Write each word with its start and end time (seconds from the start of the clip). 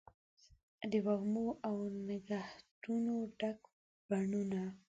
د 0.91 0.93
وږمو 1.05 1.47
او 1.67 1.75
نګهتونو 2.07 3.15
ډک 3.39 3.59
بڼوڼه 4.07 4.63